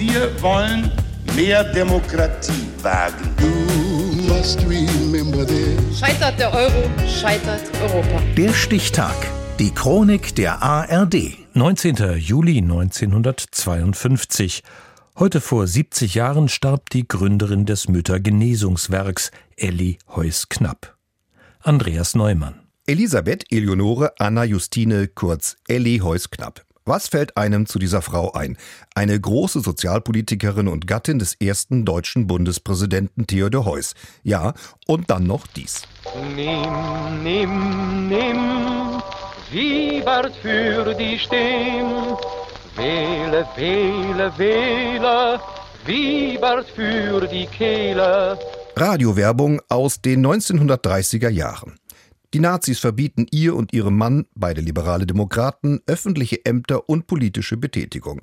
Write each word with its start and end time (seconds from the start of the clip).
Wir 0.00 0.32
wollen 0.40 0.90
mehr 1.36 1.62
Demokratie 1.62 2.66
wagen. 2.80 3.36
Scheitert 5.94 6.40
der 6.40 6.54
Euro, 6.54 6.90
scheitert 7.06 7.60
Europa. 7.82 8.22
Der 8.34 8.54
Stichtag. 8.54 9.14
Die 9.58 9.74
Chronik 9.74 10.34
der 10.36 10.62
ARD. 10.62 11.36
19. 11.52 12.16
Juli 12.16 12.62
1952. 12.62 14.62
Heute 15.18 15.42
vor 15.42 15.66
70 15.66 16.14
Jahren 16.14 16.48
starb 16.48 16.88
die 16.88 17.06
Gründerin 17.06 17.66
des 17.66 17.88
Müttergenesungswerks, 17.88 19.30
Elli 19.56 19.98
Heuss-Knapp. 20.16 20.96
Andreas 21.60 22.14
Neumann. 22.14 22.54
Elisabeth 22.86 23.44
Eleonore 23.52 24.14
Anna 24.18 24.44
Justine, 24.44 25.08
kurz 25.08 25.58
Elli 25.68 25.98
Heuss-Knapp. 25.98 26.64
Was 26.90 27.06
fällt 27.06 27.36
einem 27.36 27.66
zu 27.66 27.78
dieser 27.78 28.02
Frau 28.02 28.32
ein? 28.32 28.56
Eine 28.96 29.20
große 29.20 29.60
Sozialpolitikerin 29.60 30.66
und 30.66 30.88
Gattin 30.88 31.20
des 31.20 31.34
ersten 31.34 31.84
deutschen 31.84 32.26
Bundespräsidenten 32.26 33.28
Theodor 33.28 33.64
Heuss. 33.64 33.94
Ja, 34.24 34.54
und 34.88 35.08
dann 35.08 35.22
noch 35.22 35.46
dies. 35.46 35.82
Nimm, 36.34 37.22
nimm, 37.22 38.08
nimm, 38.08 39.00
Siebert 39.52 40.34
für 40.42 40.92
die 40.96 41.16
Stimme. 41.16 42.18
Wähle, 42.74 43.46
wähle, 43.54 44.32
wähle, 44.36 45.40
Siebert 45.86 46.68
für 46.70 47.24
die 47.28 47.46
Kehle. 47.46 48.36
Radiowerbung 48.74 49.60
aus 49.68 50.02
den 50.02 50.26
1930er 50.26 51.28
Jahren. 51.28 51.79
Die 52.32 52.38
Nazis 52.38 52.78
verbieten 52.78 53.26
ihr 53.32 53.56
und 53.56 53.72
ihrem 53.72 53.96
Mann, 53.96 54.26
beide 54.36 54.60
liberale 54.60 55.04
Demokraten, 55.04 55.80
öffentliche 55.86 56.44
Ämter 56.44 56.88
und 56.88 57.08
politische 57.08 57.56
Betätigung. 57.56 58.20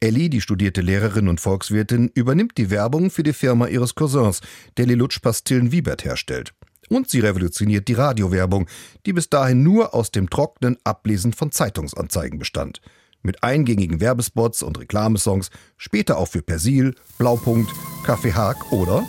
Ellie, 0.00 0.28
die 0.28 0.40
studierte 0.40 0.80
Lehrerin 0.80 1.28
und 1.28 1.40
Volkswirtin, 1.40 2.10
übernimmt 2.14 2.58
die 2.58 2.70
Werbung 2.70 3.10
für 3.10 3.22
die 3.22 3.32
Firma 3.32 3.68
ihres 3.68 3.94
Cousins, 3.94 4.40
der 4.76 4.86
Lilutsch 4.86 5.20
Pastillen 5.20 5.70
Wiebert 5.70 6.04
herstellt. 6.04 6.52
Und 6.88 7.08
sie 7.08 7.20
revolutioniert 7.20 7.86
die 7.86 7.94
Radiowerbung, 7.94 8.66
die 9.06 9.12
bis 9.12 9.30
dahin 9.30 9.62
nur 9.62 9.94
aus 9.94 10.10
dem 10.10 10.28
trockenen 10.28 10.76
Ablesen 10.82 11.32
von 11.32 11.52
Zeitungsanzeigen 11.52 12.40
bestand. 12.40 12.80
Mit 13.22 13.44
eingängigen 13.44 14.00
Werbespots 14.00 14.64
und 14.64 14.80
Reklamesongs, 14.80 15.50
später 15.76 16.18
auch 16.18 16.28
für 16.28 16.42
Persil, 16.42 16.94
Blaupunkt, 17.18 17.72
Kaffee 18.04 18.34
Haag 18.34 18.72
oder 18.72 19.06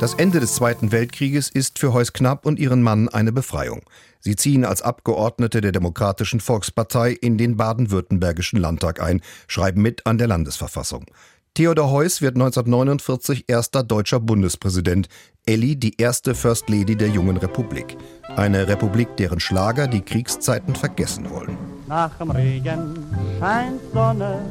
das 0.00 0.14
Ende 0.14 0.40
des 0.40 0.54
Zweiten 0.54 0.92
Weltkrieges 0.92 1.50
ist 1.50 1.78
für 1.78 1.92
Heuss 1.92 2.14
Knapp 2.14 2.46
und 2.46 2.58
ihren 2.58 2.82
Mann 2.82 3.10
eine 3.10 3.32
Befreiung. 3.32 3.82
Sie 4.18 4.34
ziehen 4.34 4.64
als 4.64 4.80
Abgeordnete 4.80 5.60
der 5.60 5.72
Demokratischen 5.72 6.40
Volkspartei 6.40 7.10
in 7.12 7.36
den 7.36 7.58
baden-württembergischen 7.58 8.58
Landtag 8.58 9.02
ein, 9.02 9.20
schreiben 9.46 9.82
mit 9.82 10.06
an 10.06 10.16
der 10.16 10.26
Landesverfassung. 10.26 11.04
Theodor 11.52 11.90
Heuss 11.90 12.22
wird 12.22 12.36
1949 12.36 13.44
erster 13.48 13.82
deutscher 13.82 14.20
Bundespräsident, 14.20 15.08
Elli 15.44 15.76
die 15.76 16.00
erste 16.00 16.34
First 16.34 16.70
Lady 16.70 16.96
der 16.96 17.08
jungen 17.08 17.36
Republik. 17.36 17.98
Eine 18.36 18.68
Republik, 18.68 19.18
deren 19.18 19.38
Schlager 19.38 19.86
die 19.86 20.00
Kriegszeiten 20.00 20.76
vergessen 20.76 21.28
wollen. 21.28 21.58
Nach 21.88 22.16
dem 22.16 22.30
Regen 22.30 23.04
scheint 23.38 23.80
Sonne, 23.92 24.50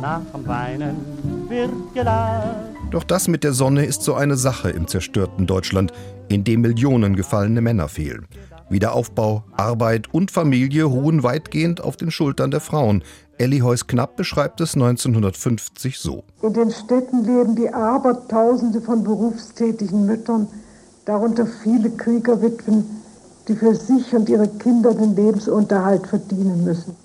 nach 0.00 0.22
dem 0.32 0.46
Weinen 0.46 1.35
wird 1.48 1.70
gelacht. 1.94 2.46
Doch 2.90 3.04
das 3.04 3.28
mit 3.28 3.44
der 3.44 3.52
Sonne 3.52 3.84
ist 3.84 4.02
so 4.02 4.14
eine 4.14 4.36
Sache 4.36 4.70
im 4.70 4.86
zerstörten 4.86 5.46
Deutschland, 5.46 5.92
in 6.28 6.44
dem 6.44 6.60
Millionen 6.60 7.16
gefallene 7.16 7.60
Männer 7.60 7.88
fehlen. 7.88 8.26
Wiederaufbau, 8.68 9.44
Arbeit 9.52 10.12
und 10.12 10.30
Familie 10.30 10.84
ruhen 10.84 11.22
weitgehend 11.22 11.80
auf 11.80 11.96
den 11.96 12.10
Schultern 12.10 12.50
der 12.50 12.60
Frauen. 12.60 13.04
Elli 13.38 13.60
Heuss-Knapp 13.60 14.16
beschreibt 14.16 14.60
es 14.60 14.74
1950 14.74 15.98
so. 15.98 16.24
In 16.42 16.52
den 16.52 16.70
Städten 16.70 17.24
leben 17.24 17.54
die 17.54 17.72
Abertausende 17.72 18.80
von 18.80 19.04
berufstätigen 19.04 20.06
Müttern, 20.06 20.48
darunter 21.04 21.46
viele 21.46 21.90
Kriegerwitwen, 21.90 22.84
die 23.46 23.54
für 23.54 23.74
sich 23.74 24.12
und 24.14 24.28
ihre 24.28 24.48
Kinder 24.48 24.94
den 24.94 25.14
Lebensunterhalt 25.14 26.06
verdienen 26.06 26.64
müssen. 26.64 26.96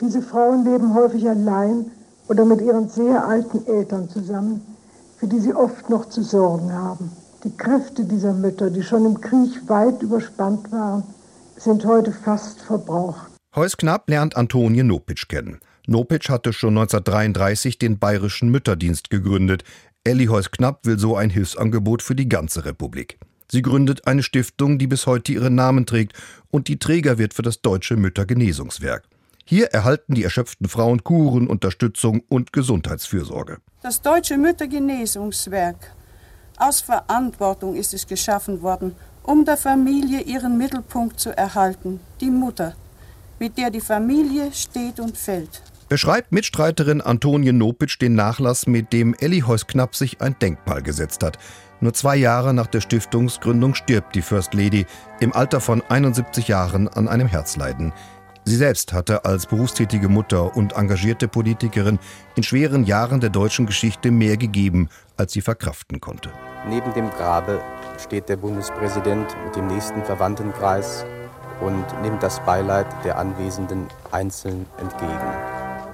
Diese 0.00 0.20
Frauen 0.20 0.64
leben 0.64 0.92
häufig 0.92 1.26
allein 1.26 1.90
oder 2.28 2.44
mit 2.44 2.60
ihren 2.60 2.88
sehr 2.88 3.26
alten 3.26 3.66
Eltern 3.66 4.08
zusammen 4.08 4.62
für 5.16 5.26
die 5.26 5.40
sie 5.40 5.54
oft 5.54 5.88
noch 5.90 6.08
zu 6.08 6.22
sorgen 6.22 6.72
haben. 6.72 7.10
Die 7.44 7.56
Kräfte 7.56 8.04
dieser 8.04 8.32
Mütter, 8.32 8.70
die 8.70 8.82
schon 8.82 9.06
im 9.06 9.20
Krieg 9.20 9.68
weit 9.68 10.02
überspannt 10.02 10.70
waren, 10.72 11.04
sind 11.56 11.84
heute 11.84 12.12
fast 12.12 12.60
verbraucht. 12.60 13.30
Heuss 13.54 13.76
Knapp 13.76 14.08
lernt 14.10 14.36
Antonie 14.36 14.82
Nopitsch 14.82 15.28
kennen. 15.28 15.60
Nopitsch 15.86 16.28
hatte 16.28 16.52
schon 16.52 16.76
1933 16.76 17.78
den 17.78 17.98
Bayerischen 17.98 18.50
Mütterdienst 18.50 19.08
gegründet. 19.08 19.64
Elli 20.04 20.26
Heuss 20.26 20.50
Knapp 20.50 20.84
will 20.84 20.98
so 20.98 21.16
ein 21.16 21.30
Hilfsangebot 21.30 22.02
für 22.02 22.14
die 22.14 22.28
ganze 22.28 22.64
Republik. 22.64 23.18
Sie 23.50 23.62
gründet 23.62 24.06
eine 24.06 24.22
Stiftung, 24.22 24.78
die 24.78 24.88
bis 24.88 25.06
heute 25.06 25.32
ihren 25.32 25.54
Namen 25.54 25.86
trägt 25.86 26.14
und 26.50 26.68
die 26.68 26.78
Träger 26.78 27.16
wird 27.16 27.32
für 27.32 27.42
das 27.42 27.62
Deutsche 27.62 27.96
Müttergenesungswerk. 27.96 29.04
Hier 29.48 29.68
erhalten 29.68 30.16
die 30.16 30.24
erschöpften 30.24 30.68
Frauen 30.68 31.04
Kuren, 31.04 31.46
Unterstützung 31.46 32.24
und 32.28 32.52
Gesundheitsfürsorge. 32.52 33.58
Das 33.80 34.02
Deutsche 34.02 34.36
Müttergenesungswerk. 34.38 35.94
Aus 36.56 36.80
Verantwortung 36.80 37.76
ist 37.76 37.94
es 37.94 38.08
geschaffen 38.08 38.60
worden, 38.62 38.96
um 39.22 39.44
der 39.44 39.56
Familie 39.56 40.22
ihren 40.22 40.58
Mittelpunkt 40.58 41.20
zu 41.20 41.36
erhalten, 41.36 42.00
die 42.20 42.30
Mutter, 42.30 42.74
mit 43.38 43.56
der 43.56 43.70
die 43.70 43.80
Familie 43.80 44.50
steht 44.52 44.98
und 44.98 45.16
fällt. 45.16 45.62
Beschreibt 45.88 46.32
Mitstreiterin 46.32 47.00
Antonie 47.00 47.52
Nopitsch 47.52 48.00
den 48.00 48.16
Nachlass, 48.16 48.66
mit 48.66 48.92
dem 48.92 49.14
Elli 49.14 49.44
Heuss-Knapp 49.46 49.94
sich 49.94 50.20
ein 50.20 50.36
Denkmal 50.40 50.82
gesetzt 50.82 51.22
hat. 51.22 51.38
Nur 51.80 51.92
zwei 51.92 52.16
Jahre 52.16 52.52
nach 52.52 52.66
der 52.66 52.80
Stiftungsgründung 52.80 53.76
stirbt 53.76 54.16
die 54.16 54.22
First 54.22 54.54
Lady 54.54 54.86
im 55.20 55.32
Alter 55.32 55.60
von 55.60 55.82
71 55.88 56.48
Jahren 56.48 56.88
an 56.88 57.06
einem 57.06 57.28
Herzleiden. 57.28 57.92
Sie 58.48 58.54
selbst 58.54 58.92
hatte 58.92 59.24
als 59.24 59.46
berufstätige 59.46 60.08
Mutter 60.08 60.56
und 60.56 60.74
engagierte 60.74 61.26
Politikerin 61.26 61.98
in 62.36 62.44
schweren 62.44 62.84
Jahren 62.84 63.18
der 63.18 63.30
deutschen 63.30 63.66
Geschichte 63.66 64.12
mehr 64.12 64.36
gegeben, 64.36 64.88
als 65.16 65.32
sie 65.32 65.40
verkraften 65.40 66.00
konnte. 66.00 66.30
Neben 66.68 66.94
dem 66.94 67.10
Grabe 67.10 67.60
steht 67.98 68.28
der 68.28 68.36
Bundespräsident 68.36 69.26
mit 69.44 69.56
dem 69.56 69.66
nächsten 69.66 70.00
Verwandtenkreis 70.04 71.04
und 71.60 71.84
nimmt 72.02 72.22
das 72.22 72.38
Beileid 72.46 72.86
der 73.04 73.18
Anwesenden 73.18 73.88
einzeln 74.12 74.64
entgegen. 74.78 75.10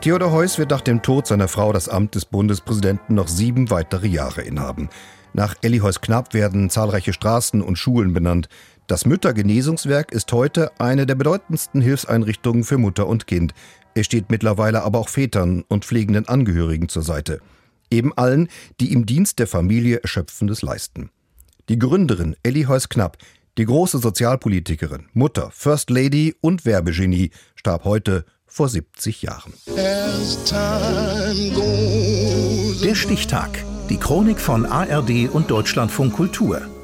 Theodor 0.02 0.32
Heuss 0.32 0.58
wird 0.58 0.72
nach 0.72 0.82
dem 0.82 1.00
Tod 1.00 1.26
seiner 1.26 1.48
Frau 1.48 1.72
das 1.72 1.88
Amt 1.88 2.16
des 2.16 2.26
Bundespräsidenten 2.26 3.14
noch 3.14 3.28
sieben 3.28 3.70
weitere 3.70 4.08
Jahre 4.08 4.42
innehaben. 4.42 4.90
Nach 5.32 5.54
Elli 5.62 5.78
Heuss-Knapp 5.78 6.34
werden 6.34 6.68
zahlreiche 6.68 7.14
Straßen 7.14 7.62
und 7.62 7.76
Schulen 7.76 8.12
benannt. 8.12 8.50
Das 8.86 9.06
Müttergenesungswerk 9.06 10.12
ist 10.12 10.32
heute 10.32 10.70
eine 10.80 11.06
der 11.06 11.14
bedeutendsten 11.14 11.80
Hilfseinrichtungen 11.80 12.64
für 12.64 12.78
Mutter 12.78 13.06
und 13.06 13.26
Kind. 13.26 13.54
Es 13.94 14.06
steht 14.06 14.30
mittlerweile 14.30 14.82
aber 14.82 14.98
auch 14.98 15.08
Vätern 15.08 15.64
und 15.68 15.84
pflegenden 15.84 16.26
Angehörigen 16.28 16.88
zur 16.88 17.02
Seite. 17.02 17.40
Eben 17.90 18.12
allen, 18.16 18.48
die 18.80 18.92
im 18.92 19.06
Dienst 19.06 19.38
der 19.38 19.46
Familie 19.46 19.98
Erschöpfendes 19.98 20.62
leisten. 20.62 21.10
Die 21.68 21.78
Gründerin 21.78 22.34
Elli 22.42 22.64
Heuss-Knapp, 22.64 23.18
die 23.58 23.66
große 23.66 23.98
Sozialpolitikerin, 23.98 25.08
Mutter, 25.12 25.50
First 25.52 25.90
Lady 25.90 26.34
und 26.40 26.64
Werbegenie, 26.64 27.30
starb 27.54 27.84
heute 27.84 28.24
vor 28.46 28.68
70 28.68 29.22
Jahren. 29.22 29.52
Der 32.82 32.94
Stichtag. 32.94 33.64
Die 33.88 33.98
Chronik 33.98 34.40
von 34.40 34.66
ARD 34.66 35.28
und 35.30 35.50
Deutschlandfunk 35.50 36.14
Kultur. 36.14 36.62